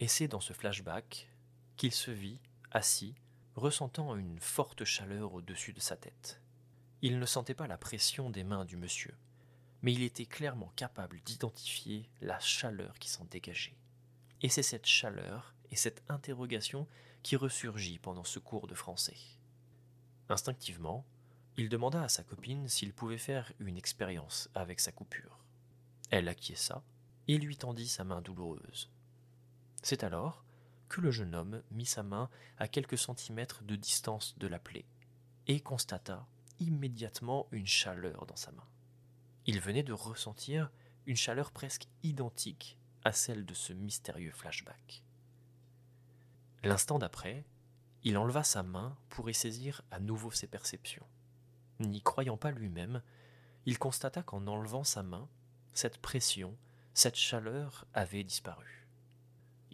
Et 0.00 0.08
c'est 0.08 0.28
dans 0.28 0.40
ce 0.40 0.52
flashback 0.52 1.28
qu'il 1.76 1.92
se 1.92 2.10
vit 2.10 2.40
assis 2.70 3.14
ressentant 3.56 4.16
une 4.16 4.40
forte 4.40 4.84
chaleur 4.84 5.34
au-dessus 5.34 5.72
de 5.72 5.80
sa 5.80 5.96
tête. 5.96 6.40
Il 7.02 7.18
ne 7.18 7.26
sentait 7.26 7.54
pas 7.54 7.66
la 7.66 7.78
pression 7.78 8.30
des 8.30 8.44
mains 8.44 8.64
du 8.64 8.76
monsieur, 8.76 9.14
mais 9.82 9.92
il 9.92 10.02
était 10.02 10.26
clairement 10.26 10.72
capable 10.76 11.20
d'identifier 11.20 12.08
la 12.20 12.38
chaleur 12.40 12.98
qui 12.98 13.08
s'en 13.08 13.24
dégageait. 13.26 13.76
Et 14.42 14.48
c'est 14.48 14.62
cette 14.62 14.86
chaleur 14.86 15.54
et 15.70 15.76
cette 15.76 16.02
interrogation 16.08 16.86
qui 17.22 17.36
ressurgit 17.36 17.98
pendant 17.98 18.24
ce 18.24 18.38
cours 18.38 18.66
de 18.66 18.74
français. 18.74 19.16
Instinctivement, 20.28 21.04
il 21.56 21.68
demanda 21.68 22.02
à 22.02 22.08
sa 22.08 22.24
copine 22.24 22.68
s'il 22.68 22.92
pouvait 22.92 23.18
faire 23.18 23.52
une 23.60 23.76
expérience 23.76 24.50
avec 24.54 24.80
sa 24.80 24.92
coupure. 24.92 25.38
Elle 26.10 26.28
acquiesça 26.28 26.82
et 27.28 27.38
lui 27.38 27.56
tendit 27.56 27.88
sa 27.88 28.04
main 28.04 28.20
douloureuse. 28.20 28.90
C'est 29.82 30.04
alors 30.04 30.43
le 31.00 31.10
jeune 31.10 31.34
homme 31.34 31.62
mit 31.70 31.86
sa 31.86 32.02
main 32.02 32.28
à 32.58 32.68
quelques 32.68 32.98
centimètres 32.98 33.62
de 33.64 33.76
distance 33.76 34.36
de 34.38 34.46
la 34.46 34.58
plaie 34.58 34.86
et 35.46 35.60
constata 35.60 36.26
immédiatement 36.60 37.46
une 37.52 37.66
chaleur 37.66 38.26
dans 38.26 38.36
sa 38.36 38.52
main. 38.52 38.66
Il 39.46 39.60
venait 39.60 39.82
de 39.82 39.92
ressentir 39.92 40.70
une 41.06 41.16
chaleur 41.16 41.50
presque 41.50 41.86
identique 42.02 42.78
à 43.04 43.12
celle 43.12 43.44
de 43.44 43.54
ce 43.54 43.72
mystérieux 43.72 44.32
flashback. 44.32 45.02
L'instant 46.62 46.98
d'après, 46.98 47.44
il 48.02 48.16
enleva 48.16 48.42
sa 48.42 48.62
main 48.62 48.96
pour 49.10 49.28
y 49.28 49.34
saisir 49.34 49.82
à 49.90 50.00
nouveau 50.00 50.30
ses 50.30 50.46
perceptions. 50.46 51.06
N'y 51.80 52.00
croyant 52.00 52.36
pas 52.36 52.52
lui-même, 52.52 53.02
il 53.66 53.78
constata 53.78 54.22
qu'en 54.22 54.46
enlevant 54.46 54.84
sa 54.84 55.02
main, 55.02 55.28
cette 55.72 55.98
pression, 55.98 56.56
cette 56.94 57.16
chaleur 57.16 57.86
avait 57.92 58.24
disparu. 58.24 58.83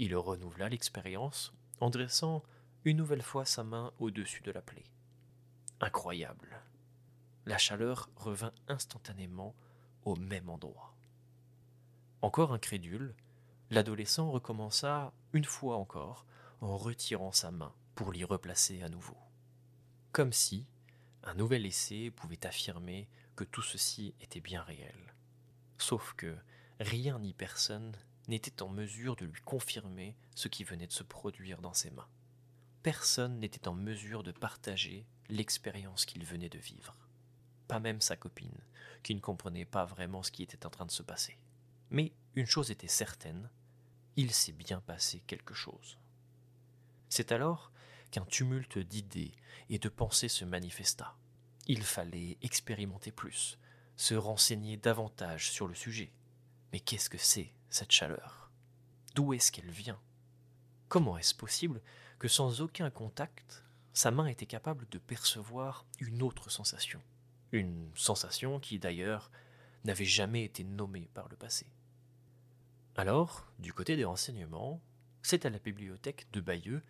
Il 0.03 0.17
renouvela 0.17 0.71
l'expérience 0.71 1.53
en 1.79 1.91
dressant 1.91 2.43
une 2.87 2.97
nouvelle 2.97 3.21
fois 3.21 3.45
sa 3.45 3.65
main 3.65 3.93
au-dessus 3.99 4.41
de 4.41 4.51
la 4.51 4.63
plaie. 4.63 4.87
Incroyable. 5.79 6.63
La 7.45 7.59
chaleur 7.59 8.09
revint 8.17 8.55
instantanément 8.67 9.55
au 10.07 10.17
même 10.17 10.49
endroit. 10.49 10.97
Encore 12.23 12.55
incrédule, 12.55 13.15
l'adolescent 13.69 14.31
recommença 14.31 15.13
une 15.35 15.45
fois 15.45 15.77
encore 15.77 16.25
en 16.63 16.79
retirant 16.79 17.33
sa 17.33 17.51
main 17.51 17.75
pour 17.95 18.11
l'y 18.11 18.25
replacer 18.25 18.83
à 18.83 18.89
nouveau. 18.89 19.19
Comme 20.13 20.33
si 20.33 20.65
un 21.25 21.35
nouvel 21.35 21.67
essai 21.67 22.11
pouvait 22.11 22.47
affirmer 22.47 23.07
que 23.37 23.45
tout 23.45 23.61
ceci 23.61 24.15
était 24.23 24.41
bien 24.41 24.63
réel. 24.63 25.15
Sauf 25.77 26.15
que 26.15 26.39
rien 26.79 27.19
ni 27.19 27.35
personne 27.35 27.95
n'était 28.29 28.63
en 28.63 28.69
mesure 28.69 29.17
de 29.17 29.25
lui 29.25 29.41
confirmer 29.43 30.17
ce 30.35 30.49
qui 30.49 30.65
venait 30.65 30.87
de 30.87 30.93
se 30.93 31.03
produire 31.03 31.61
dans 31.61 31.75
ses 31.75 31.91
mains. 31.91 32.09
Personne 32.83 33.41
n'était 33.41 33.69
en 33.69 33.75
mesure 33.75 34.23
de 34.23 34.33
partager 34.33 35.05
l'expérience 35.29 36.07
qu'il 36.07 36.25
venait 36.25 36.49
de 36.49 36.59
vivre. 36.59 36.97
Pas 37.69 37.79
même 37.79 38.01
sa 38.01 38.17
copine, 38.17 38.61
qui 39.03 39.15
ne 39.15 39.21
comprenait 39.21 39.65
pas 39.65 39.85
vraiment 39.85 40.23
ce 40.23 40.31
qui 40.31 40.43
était 40.43 40.67
en 40.67 40.71
train 40.71 40.87
de 40.87 40.91
se 40.91 41.03
passer. 41.03 41.39
Mais 41.91 42.13
une 42.35 42.47
chose 42.47 42.71
était 42.71 42.89
certaine, 42.89 43.51
il 44.17 44.33
s'est 44.33 44.53
bien 44.53 44.81
passé 44.81 45.23
quelque 45.27 45.55
chose. 45.55 45.99
C'est 47.09 47.33
alors 47.33 47.73
qu'un 48.11 48.25
tumulte 48.25 48.79
d'idées 48.79 49.33
et 49.69 49.79
de 49.79 49.89
pensées 49.89 50.29
se 50.29 50.45
manifesta. 50.45 51.17
Il 51.67 51.83
fallait 51.83 52.39
expérimenter 52.43 53.13
plus, 53.13 53.59
se 53.97 54.15
renseigner 54.15 54.77
davantage 54.77 55.51
sur 55.51 55.69
le 55.69 55.75
sujet. 55.75 56.13
Mais 56.73 56.81
qu'est-ce 56.81 57.11
que 57.11 57.19
c'est, 57.19 57.53
cette 57.71 57.93
chaleur? 57.93 58.51
D'où 59.15 59.33
est-ce 59.33 59.51
qu'elle 59.51 59.71
vient? 59.71 60.01
Comment 60.89 61.17
est-ce 61.17 61.35
possible 61.35 61.81
que 62.19 62.29
sans 62.29 62.61
aucun 62.61 62.91
contact, 62.91 63.65
sa 63.93 64.11
main 64.11 64.27
était 64.27 64.47
capable 64.47 64.89
de 64.91 64.99
percevoir 64.99 65.87
une 66.01 66.23
autre 66.23 66.51
sensation? 66.51 67.01
Une 67.53 67.91
sensation 67.95 68.61
qui, 68.61 68.79
d'ailleurs, 68.79 69.31
n'avait 69.85 70.05
jamais 70.05 70.45
été 70.45 70.65
nommée 70.65 71.09
par 71.15 71.29
le 71.29 71.37
passé. 71.37 71.67
Alors, 72.97 73.47
du 73.59 73.73
côté 73.73 73.97
des 73.97 74.05
renseignements, 74.05 74.81
c'est 75.23 75.47
à 75.47 75.51
la 75.51 75.59
bibliothèque 75.59 76.27
de 76.33 76.41
Bayeux 76.41 76.83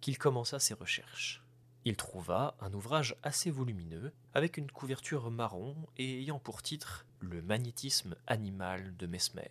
qu'il 0.00 0.18
commença 0.18 0.58
ses 0.58 0.74
recherches. 0.74 1.42
Il 1.84 1.96
trouva 1.96 2.56
un 2.60 2.72
ouvrage 2.74 3.16
assez 3.22 3.50
volumineux, 3.50 4.12
avec 4.34 4.56
une 4.56 4.70
couverture 4.70 5.30
marron 5.30 5.76
et 5.96 6.20
ayant 6.20 6.38
pour 6.38 6.62
titre 6.62 7.06
Le 7.20 7.42
magnétisme 7.42 8.16
animal 8.26 8.96
de 8.96 9.06
Mesmer. 9.06 9.50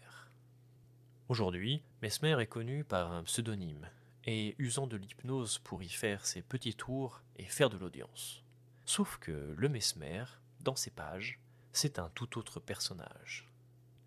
Aujourd'hui, 1.30 1.84
Mesmer 2.02 2.38
est 2.40 2.48
connu 2.48 2.86
par 2.86 3.12
un 3.12 3.24
pseudonyme, 3.24 3.90
et 4.24 4.56
usant 4.60 4.88
de 4.88 4.96
l'hypnose 4.96 5.60
pour 5.60 5.84
y 5.84 5.90
faire 5.90 6.26
ses 6.26 6.42
petits 6.42 6.74
tours 6.74 7.22
et 7.36 7.44
faire 7.44 7.70
de 7.70 7.76
l'audience. 7.76 8.44
Sauf 8.86 9.18
que 9.18 9.54
le 9.58 9.68
Mesmer, 9.68 10.24
dans 10.62 10.78
ses 10.78 10.90
pages, 10.90 11.42
c'est 11.74 12.00
un 12.00 12.10
tout 12.16 12.38
autre 12.38 12.62
personnage. 12.62 13.46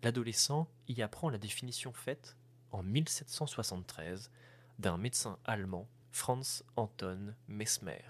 L'adolescent 0.01 0.67
y 0.87 1.03
apprend 1.03 1.29
la 1.29 1.37
définition 1.37 1.93
faite 1.93 2.37
en 2.71 2.81
1773 2.81 4.31
d'un 4.79 4.97
médecin 4.97 5.37
allemand 5.45 5.87
Franz 6.11 6.63
Anton 6.75 7.35
Mesmer, 7.47 8.01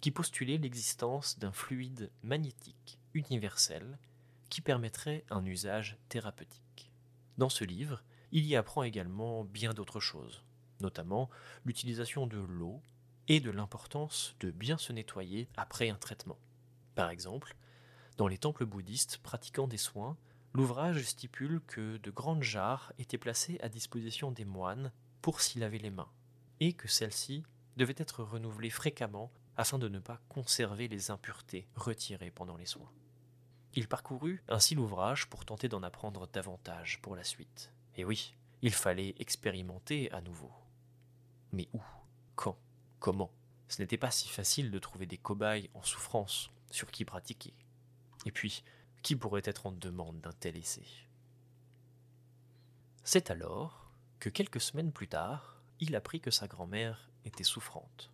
qui 0.00 0.12
postulait 0.12 0.58
l'existence 0.58 1.36
d'un 1.40 1.52
fluide 1.52 2.12
magnétique 2.22 3.00
universel 3.12 3.98
qui 4.50 4.60
permettrait 4.60 5.24
un 5.30 5.44
usage 5.44 5.98
thérapeutique. 6.08 6.92
Dans 7.36 7.48
ce 7.48 7.64
livre, 7.64 8.02
il 8.32 8.46
y 8.46 8.56
apprend 8.56 8.82
également 8.82 9.44
bien 9.44 9.72
d'autres 9.72 10.00
choses, 10.00 10.42
notamment 10.80 11.30
l'utilisation 11.64 12.26
de 12.26 12.38
l'eau 12.38 12.80
et 13.28 13.40
de 13.40 13.50
l'importance 13.50 14.34
de 14.40 14.50
bien 14.50 14.78
se 14.78 14.92
nettoyer 14.92 15.48
après 15.56 15.90
un 15.90 15.96
traitement. 15.96 16.38
Par 16.94 17.10
exemple, 17.10 17.56
dans 18.16 18.28
les 18.28 18.38
temples 18.38 18.66
bouddhistes 18.66 19.18
pratiquant 19.18 19.66
des 19.66 19.78
soins, 19.78 20.16
l'ouvrage 20.52 21.02
stipule 21.02 21.60
que 21.66 21.96
de 21.98 22.10
grandes 22.10 22.42
jarres 22.42 22.92
étaient 22.98 23.18
placées 23.18 23.58
à 23.62 23.68
disposition 23.68 24.32
des 24.32 24.44
moines 24.44 24.92
pour 25.22 25.40
s'y 25.40 25.58
laver 25.58 25.78
les 25.78 25.90
mains 25.90 26.10
et 26.60 26.72
que 26.72 26.88
celle-ci 26.88 27.44
devait 27.76 27.94
être 27.96 28.22
renouvelée 28.22 28.70
fréquemment 28.70 29.32
afin 29.56 29.78
de 29.78 29.88
ne 29.88 29.98
pas 29.98 30.20
conserver 30.28 30.88
les 30.88 31.10
impuretés 31.10 31.68
retirées 31.76 32.30
pendant 32.30 32.56
les 32.56 32.66
soins. 32.66 32.90
Il 33.74 33.88
parcourut 33.88 34.42
ainsi 34.48 34.74
l'ouvrage 34.74 35.28
pour 35.28 35.44
tenter 35.44 35.68
d'en 35.68 35.82
apprendre 35.82 36.26
davantage 36.26 37.00
pour 37.02 37.14
la 37.14 37.24
suite. 37.24 37.72
Et 38.00 38.04
oui, 38.06 38.34
il 38.62 38.72
fallait 38.72 39.14
expérimenter 39.18 40.10
à 40.10 40.22
nouveau. 40.22 40.50
Mais 41.52 41.68
où? 41.74 41.82
Quand? 42.34 42.56
Comment? 42.98 43.30
Ce 43.68 43.82
n'était 43.82 43.98
pas 43.98 44.10
si 44.10 44.26
facile 44.26 44.70
de 44.70 44.78
trouver 44.78 45.04
des 45.04 45.18
cobayes 45.18 45.68
en 45.74 45.82
souffrance 45.82 46.50
sur 46.70 46.90
qui 46.90 47.04
pratiquer. 47.04 47.52
Et 48.24 48.32
puis, 48.32 48.64
qui 49.02 49.16
pourrait 49.16 49.42
être 49.44 49.66
en 49.66 49.72
demande 49.72 50.18
d'un 50.22 50.32
tel 50.32 50.56
essai? 50.56 50.86
C'est 53.04 53.30
alors 53.30 53.92
que 54.18 54.30
quelques 54.30 54.62
semaines 54.62 54.92
plus 54.92 55.08
tard, 55.08 55.60
il 55.78 55.94
apprit 55.94 56.22
que 56.22 56.30
sa 56.30 56.48
grand-mère 56.48 57.10
était 57.26 57.44
souffrante. 57.44 58.10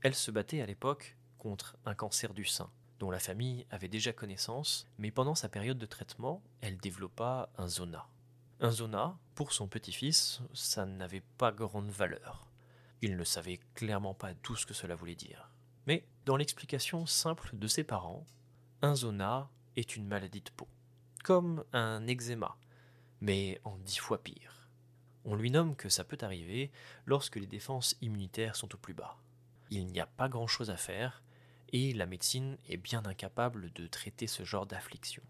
Elle 0.00 0.14
se 0.14 0.30
battait 0.30 0.62
à 0.62 0.66
l'époque 0.66 1.14
contre 1.36 1.76
un 1.84 1.94
cancer 1.94 2.32
du 2.32 2.46
sein, 2.46 2.70
dont 3.00 3.10
la 3.10 3.20
famille 3.20 3.66
avait 3.68 3.88
déjà 3.88 4.14
connaissance, 4.14 4.86
mais 4.96 5.10
pendant 5.10 5.34
sa 5.34 5.50
période 5.50 5.76
de 5.76 5.84
traitement, 5.84 6.42
elle 6.62 6.78
développa 6.78 7.50
un 7.58 7.68
zona. 7.68 8.08
Un 8.58 8.70
zona, 8.70 9.18
pour 9.34 9.52
son 9.52 9.68
petit-fils, 9.68 10.40
ça 10.54 10.86
n'avait 10.86 11.22
pas 11.36 11.52
grande 11.52 11.90
valeur. 11.90 12.46
Il 13.02 13.18
ne 13.18 13.24
savait 13.24 13.60
clairement 13.74 14.14
pas 14.14 14.32
tout 14.32 14.56
ce 14.56 14.64
que 14.64 14.72
cela 14.72 14.94
voulait 14.94 15.14
dire. 15.14 15.50
Mais 15.86 16.06
dans 16.24 16.38
l'explication 16.38 17.04
simple 17.04 17.50
de 17.52 17.68
ses 17.68 17.84
parents, 17.84 18.24
un 18.80 18.94
zona 18.94 19.50
est 19.76 19.94
une 19.94 20.06
maladie 20.06 20.40
de 20.40 20.50
peau, 20.50 20.68
comme 21.22 21.64
un 21.74 22.06
eczéma, 22.06 22.56
mais 23.20 23.60
en 23.64 23.76
dix 23.76 23.98
fois 23.98 24.22
pire. 24.22 24.70
On 25.26 25.34
lui 25.34 25.50
nomme 25.50 25.76
que 25.76 25.90
ça 25.90 26.04
peut 26.04 26.18
arriver 26.22 26.70
lorsque 27.04 27.36
les 27.36 27.46
défenses 27.46 27.94
immunitaires 28.00 28.56
sont 28.56 28.74
au 28.74 28.78
plus 28.78 28.94
bas. 28.94 29.18
Il 29.68 29.86
n'y 29.86 30.00
a 30.00 30.06
pas 30.06 30.30
grand-chose 30.30 30.70
à 30.70 30.78
faire, 30.78 31.22
et 31.74 31.92
la 31.92 32.06
médecine 32.06 32.56
est 32.70 32.78
bien 32.78 33.04
incapable 33.04 33.70
de 33.74 33.86
traiter 33.86 34.26
ce 34.26 34.44
genre 34.44 34.64
d'affliction. 34.64 35.22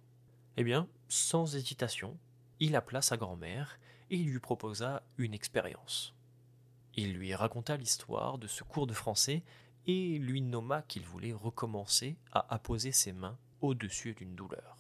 Eh 0.57 0.63
bien, 0.63 0.87
sans 1.09 1.57
hésitation, 1.57 2.17
il 2.61 2.77
appela 2.77 3.03
sa 3.03 3.17
grand-mère 3.17 3.79
et 4.11 4.17
lui 4.17 4.39
proposa 4.39 5.03
une 5.19 5.35
expérience. 5.35 6.15
Il 6.95 7.15
lui 7.15 7.35
raconta 7.35 7.77
l'histoire 7.77 8.39
de 8.39 8.47
ce 8.47 8.65
cours 8.65 8.87
de 8.87 8.95
français 8.95 9.43
et 9.87 10.19
lui 10.19 10.41
nomma 10.41 10.83
qu'il 10.83 11.05
voulait 11.05 11.33
recommencer 11.33 12.17
à 12.33 12.53
apposer 12.55 12.93
ses 12.93 13.13
mains 13.13 13.39
au-dessus 13.61 14.15
d'une 14.15 14.35
douleur. 14.35 14.77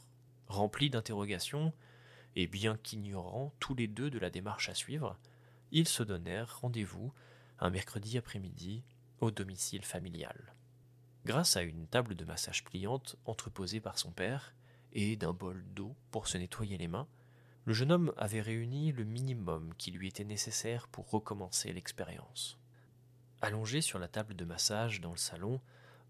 Rempli 0.48 0.90
d'interrogations, 0.90 1.72
et 2.34 2.46
bien 2.46 2.76
qu'ignorant 2.76 3.52
tous 3.60 3.74
les 3.74 3.88
deux 3.88 4.10
de 4.10 4.18
la 4.18 4.30
démarche 4.30 4.68
à 4.68 4.74
suivre, 4.74 5.16
ils 5.72 5.88
se 5.88 6.02
donnèrent 6.02 6.60
rendez-vous 6.60 7.12
un 7.58 7.70
mercredi 7.70 8.18
après-midi 8.18 8.82
au 9.20 9.30
domicile 9.30 9.84
familial. 9.84 10.54
Grâce 11.24 11.56
à 11.56 11.62
une 11.62 11.86
table 11.86 12.14
de 12.14 12.24
massage 12.24 12.62
pliante 12.64 13.16
entreposée 13.24 13.80
par 13.80 13.98
son 13.98 14.12
père 14.12 14.54
et 14.92 15.16
d'un 15.16 15.32
bol 15.32 15.64
d'eau 15.74 15.96
pour 16.10 16.28
se 16.28 16.38
nettoyer 16.38 16.78
les 16.78 16.88
mains, 16.88 17.08
le 17.66 17.72
jeune 17.72 17.90
homme 17.90 18.12
avait 18.16 18.40
réuni 18.40 18.92
le 18.92 19.02
minimum 19.02 19.74
qui 19.76 19.90
lui 19.90 20.06
était 20.06 20.24
nécessaire 20.24 20.86
pour 20.86 21.10
recommencer 21.10 21.72
l'expérience. 21.72 22.58
Allongé 23.40 23.80
sur 23.80 23.98
la 23.98 24.06
table 24.06 24.36
de 24.36 24.44
massage 24.44 25.00
dans 25.00 25.10
le 25.10 25.16
salon, 25.16 25.60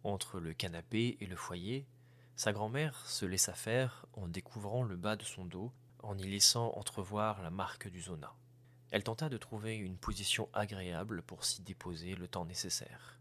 entre 0.05 0.39
le 0.39 0.53
canapé 0.53 1.17
et 1.19 1.27
le 1.27 1.35
foyer, 1.35 1.87
sa 2.37 2.53
grand-mère 2.53 3.07
se 3.07 3.25
laissa 3.25 3.55
faire 3.55 4.05
en 4.13 4.29
découvrant 4.29 4.83
le 4.83 4.97
bas 4.97 5.17
de 5.17 5.25
son 5.25 5.47
dos, 5.47 5.73
en 6.03 6.19
y 6.19 6.27
laissant 6.27 6.73
entrevoir 6.77 7.43
la 7.43 7.51
marque 7.51 7.89
du 7.89 8.03
zona. 8.03 8.35
Elle 8.91 9.03
tenta 9.03 9.31
de 9.31 9.39
trouver 9.39 9.77
une 9.77 9.97
position 9.97 10.51
agréable 10.53 11.23
pour 11.23 11.47
s'y 11.47 11.63
déposer 11.63 12.17
le 12.17 12.29
temps 12.29 12.45
nécessaire. 12.45 13.19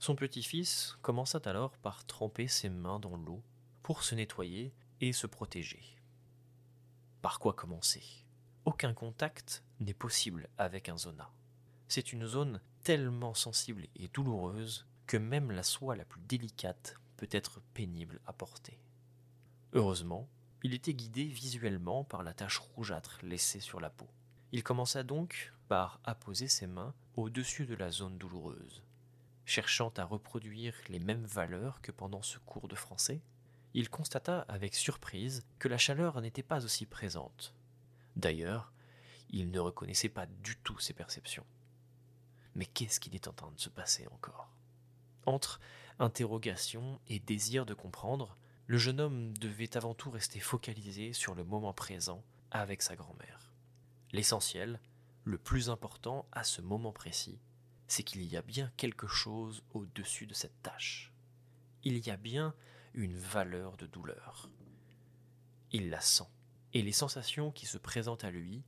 Son 0.00 0.16
petit-fils 0.16 0.98
commença 1.02 1.38
alors 1.44 1.76
par 1.78 2.04
tremper 2.04 2.48
ses 2.48 2.68
mains 2.68 2.98
dans 2.98 3.16
l'eau 3.16 3.44
pour 3.84 4.02
se 4.02 4.16
nettoyer 4.16 4.74
et 5.00 5.12
se 5.12 5.28
protéger. 5.28 5.97
Par 7.22 7.40
quoi 7.40 7.52
commencer? 7.52 8.02
Aucun 8.64 8.94
contact 8.94 9.64
n'est 9.80 9.94
possible 9.94 10.48
avec 10.56 10.88
un 10.88 10.96
zona. 10.96 11.30
C'est 11.88 12.12
une 12.12 12.26
zone 12.26 12.60
tellement 12.84 13.34
sensible 13.34 13.86
et 13.96 14.08
douloureuse 14.08 14.86
que 15.06 15.16
même 15.16 15.50
la 15.50 15.62
soie 15.64 15.96
la 15.96 16.04
plus 16.04 16.20
délicate 16.20 16.94
peut 17.16 17.28
être 17.32 17.60
pénible 17.74 18.20
à 18.26 18.32
porter. 18.32 18.78
Heureusement, 19.72 20.28
il 20.62 20.74
était 20.74 20.94
guidé 20.94 21.24
visuellement 21.24 22.04
par 22.04 22.22
la 22.22 22.34
tache 22.34 22.58
rougeâtre 22.58 23.18
laissée 23.22 23.60
sur 23.60 23.80
la 23.80 23.90
peau. 23.90 24.08
Il 24.52 24.62
commença 24.62 25.02
donc 25.02 25.52
par 25.68 26.00
apposer 26.04 26.46
ses 26.46 26.66
mains 26.66 26.94
au-dessus 27.16 27.66
de 27.66 27.74
la 27.74 27.90
zone 27.90 28.16
douloureuse. 28.16 28.82
Cherchant 29.44 29.92
à 29.96 30.04
reproduire 30.04 30.74
les 30.88 31.00
mêmes 31.00 31.24
valeurs 31.24 31.80
que 31.80 31.90
pendant 31.90 32.22
ce 32.22 32.38
cours 32.38 32.68
de 32.68 32.76
français, 32.76 33.22
il 33.78 33.90
constata 33.90 34.40
avec 34.48 34.74
surprise 34.74 35.44
que 35.60 35.68
la 35.68 35.78
chaleur 35.78 36.20
n'était 36.20 36.42
pas 36.42 36.64
aussi 36.64 36.84
présente. 36.84 37.54
D'ailleurs, 38.16 38.72
il 39.30 39.52
ne 39.52 39.60
reconnaissait 39.60 40.08
pas 40.08 40.26
du 40.26 40.56
tout 40.56 40.80
ses 40.80 40.94
perceptions. 40.94 41.46
Mais 42.56 42.66
qu'est-ce 42.66 42.98
qu'il 42.98 43.14
est 43.14 43.28
en 43.28 43.32
train 43.32 43.52
de 43.52 43.60
se 43.60 43.68
passer 43.68 44.08
encore? 44.08 44.50
Entre 45.26 45.60
interrogation 46.00 46.98
et 47.06 47.20
désir 47.20 47.66
de 47.66 47.74
comprendre, 47.74 48.36
le 48.66 48.78
jeune 48.78 49.00
homme 49.00 49.38
devait 49.38 49.76
avant 49.76 49.94
tout 49.94 50.10
rester 50.10 50.40
focalisé 50.40 51.12
sur 51.12 51.36
le 51.36 51.44
moment 51.44 51.72
présent 51.72 52.24
avec 52.50 52.82
sa 52.82 52.96
grand-mère. 52.96 53.52
L'essentiel, 54.10 54.80
le 55.22 55.38
plus 55.38 55.70
important 55.70 56.26
à 56.32 56.42
ce 56.42 56.60
moment 56.60 56.92
précis, 56.92 57.38
c'est 57.86 58.02
qu'il 58.02 58.24
y 58.24 58.36
a 58.36 58.42
bien 58.42 58.72
quelque 58.76 59.06
chose 59.06 59.62
au-dessus 59.72 60.26
de 60.26 60.34
cette 60.34 60.60
tâche. 60.64 61.12
Il 61.84 62.04
y 62.04 62.10
a 62.10 62.16
bien 62.16 62.56
une 62.94 63.16
valeur 63.16 63.76
de 63.76 63.86
douleur. 63.86 64.50
Il 65.72 65.90
la 65.90 66.00
sent, 66.00 66.28
et 66.72 66.82
les 66.82 66.92
sensations 66.92 67.50
qui 67.50 67.66
se 67.66 67.78
présentent 67.78 68.24
à 68.24 68.30
lui 68.30 68.62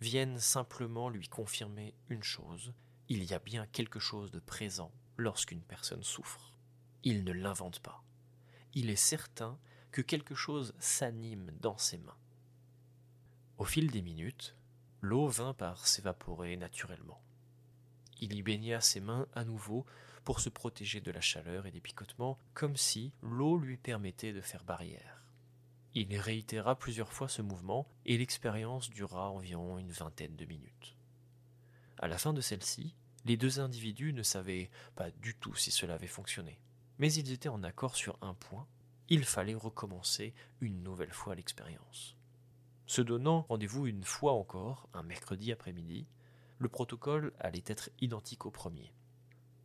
viennent 0.00 0.38
simplement 0.38 1.08
lui 1.08 1.28
confirmer 1.28 1.94
une 2.08 2.22
chose, 2.22 2.72
il 3.08 3.24
y 3.24 3.34
a 3.34 3.38
bien 3.38 3.66
quelque 3.66 3.98
chose 3.98 4.30
de 4.30 4.38
présent 4.38 4.92
lorsqu'une 5.16 5.62
personne 5.62 6.02
souffre. 6.02 6.52
Il 7.04 7.24
ne 7.24 7.32
l'invente 7.32 7.80
pas. 7.80 8.04
Il 8.74 8.90
est 8.90 8.96
certain 8.96 9.58
que 9.90 10.02
quelque 10.02 10.34
chose 10.34 10.74
s'anime 10.78 11.50
dans 11.60 11.78
ses 11.78 11.98
mains. 11.98 12.18
Au 13.56 13.64
fil 13.64 13.90
des 13.90 14.02
minutes, 14.02 14.54
l'eau 15.00 15.26
vint 15.26 15.54
par 15.54 15.86
s'évaporer 15.86 16.56
naturellement. 16.56 17.20
Il 18.20 18.34
y 18.34 18.42
baigna 18.42 18.80
ses 18.80 19.00
mains 19.00 19.26
à 19.34 19.44
nouveau 19.44 19.86
pour 20.28 20.40
se 20.40 20.50
protéger 20.50 21.00
de 21.00 21.10
la 21.10 21.22
chaleur 21.22 21.64
et 21.64 21.70
des 21.70 21.80
picotements, 21.80 22.38
comme 22.52 22.76
si 22.76 23.14
l'eau 23.22 23.56
lui 23.56 23.78
permettait 23.78 24.34
de 24.34 24.42
faire 24.42 24.62
barrière. 24.62 25.22
Il 25.94 26.14
réitéra 26.18 26.78
plusieurs 26.78 27.14
fois 27.14 27.30
ce 27.30 27.40
mouvement 27.40 27.88
et 28.04 28.18
l'expérience 28.18 28.90
dura 28.90 29.30
environ 29.30 29.78
une 29.78 29.90
vingtaine 29.90 30.36
de 30.36 30.44
minutes. 30.44 30.98
À 31.98 32.08
la 32.08 32.18
fin 32.18 32.34
de 32.34 32.42
celle-ci, 32.42 32.94
les 33.24 33.38
deux 33.38 33.58
individus 33.58 34.12
ne 34.12 34.22
savaient 34.22 34.68
pas 34.96 35.10
du 35.10 35.34
tout 35.34 35.54
si 35.54 35.70
cela 35.70 35.94
avait 35.94 36.06
fonctionné, 36.06 36.60
mais 36.98 37.10
ils 37.10 37.32
étaient 37.32 37.48
en 37.48 37.62
accord 37.62 37.96
sur 37.96 38.18
un 38.20 38.34
point, 38.34 38.66
il 39.08 39.24
fallait 39.24 39.54
recommencer 39.54 40.34
une 40.60 40.82
nouvelle 40.82 41.14
fois 41.14 41.36
l'expérience. 41.36 42.18
Se 42.86 43.00
donnant 43.00 43.46
rendez-vous 43.48 43.86
une 43.86 44.04
fois 44.04 44.34
encore, 44.34 44.90
un 44.92 45.04
mercredi 45.04 45.52
après-midi, 45.52 46.06
le 46.58 46.68
protocole 46.68 47.32
allait 47.40 47.64
être 47.66 47.88
identique 48.02 48.44
au 48.44 48.50
premier 48.50 48.92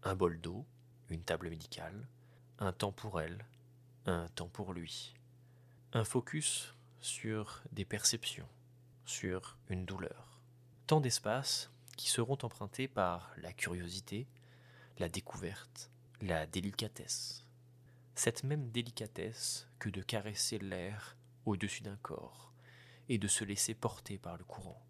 un 0.04 0.16
bol 0.16 0.40
d'eau, 0.40 0.66
une 1.10 1.24
table 1.24 1.50
médicale, 1.50 2.08
un 2.60 2.74
temps 2.74 2.92
pour 2.92 3.22
elle, 3.22 3.46
un 4.06 4.28
temps 4.30 4.50
pour 4.50 4.74
lui, 4.74 5.14
un 5.94 6.04
focus 6.04 6.74
sur 7.00 7.62
des 7.72 7.86
perceptions, 7.86 8.48
sur 9.06 9.58
une 9.70 9.86
douleur. 9.86 10.42
Tant 10.88 11.00
d'espaces 11.00 11.72
qui 11.96 12.10
seront 12.10 12.38
empruntés 12.42 12.88
par 12.88 13.32
la 13.38 13.54
curiosité, 13.54 14.28
la 15.00 15.08
découverte, 15.08 15.90
la 16.22 16.46
délicatesse. 16.46 17.46
Cette 18.16 18.44
même 18.44 18.70
délicatesse 18.72 19.68
que 19.80 19.90
de 19.90 20.02
caresser 20.02 20.60
l'air 20.60 21.16
au-dessus 21.46 21.84
d'un 21.84 21.98
corps 21.98 22.54
et 23.10 23.18
de 23.18 23.28
se 23.28 23.44
laisser 23.44 23.74
porter 23.74 24.18
par 24.18 24.38
le 24.38 24.44
courant. 24.44 24.82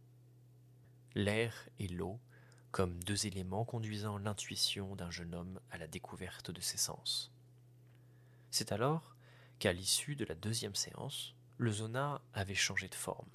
L'air 1.15 1.69
et 1.79 1.87
l'eau 1.87 2.19
comme 2.73 3.03
deux 3.03 3.27
éléments 3.27 3.65
conduisant 3.65 4.17
l'intuition 4.17 4.95
d'un 4.95 5.11
jeune 5.11 5.35
homme 5.35 5.59
à 5.69 5.77
la 5.77 5.85
découverte 5.85 6.49
de 6.49 6.59
ses 6.59 6.79
sens. 6.79 7.31
C'est 8.49 8.71
alors 8.71 9.15
qu'à 9.59 9.71
l'issue 9.71 10.15
de 10.15 10.25
la 10.25 10.33
deuxième 10.33 10.73
séance, 10.73 11.35
le 11.59 11.71
zona 11.71 12.19
avait 12.33 12.55
changé 12.55 12.89
de 12.89 12.95
forme. 12.95 13.29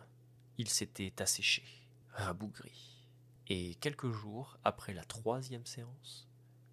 Il 0.58 0.68
s'était 0.68 1.22
asséché, 1.22 1.62
rabougri, 2.10 3.04
et 3.46 3.76
quelques 3.76 4.10
jours 4.10 4.58
après 4.64 4.92
la 4.92 5.04
troisième 5.04 5.66
séance, 5.66 6.26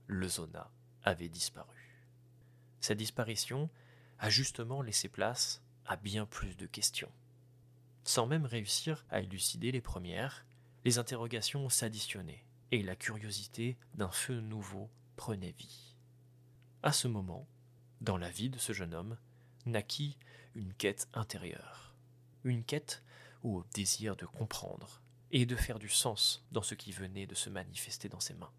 le 0.08 0.28
zona 0.28 0.72
avait 1.04 1.30
disparu. 1.30 2.02
Sa 2.82 2.96
disparition 2.96 3.70
a 4.18 4.32
justement 4.32 4.82
laissé 4.82 5.08
place 5.08 5.62
à 5.86 5.98
bien 5.98 6.26
plus 6.26 6.58
de 6.58 6.66
questions. 6.66 7.12
Sans 8.06 8.26
même 8.26 8.48
réussir 8.48 9.06
à 9.12 9.22
élucider 9.22 9.72
les 9.72 9.82
premières, 9.82 10.48
les 10.84 10.98
interrogations 10.98 11.70
s'additionnaient 11.70 12.44
et 12.72 12.82
la 12.84 12.96
curiosité 12.96 13.78
d'un 13.94 14.10
feu 14.10 14.40
nouveau 14.40 14.90
prenait 15.16 15.56
vie. 15.58 15.96
À 16.84 16.92
ce 16.92 17.08
moment, 17.08 17.48
dans 18.02 18.18
la 18.18 18.30
vie 18.30 18.50
de 18.50 18.60
ce 18.60 18.74
jeune 18.74 18.94
homme, 18.94 19.18
naquit 19.66 20.18
une 20.54 20.74
quête 20.74 21.08
intérieure, 21.14 21.96
une 22.44 22.64
quête 22.64 23.04
au 23.44 23.64
désir 23.74 24.16
de 24.16 24.26
comprendre 24.26 25.02
et 25.32 25.46
de 25.46 25.56
faire 25.56 25.80
du 25.80 25.90
sens 25.90 26.46
dans 26.52 26.62
ce 26.62 26.76
qui 26.76 26.92
venait 26.92 27.28
de 27.28 27.36
se 27.36 27.50
manifester 27.50 28.10
dans 28.10 28.20
ses 28.20 28.34
mains. 28.34 28.52